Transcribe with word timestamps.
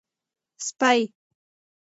سپۍ 0.65 0.97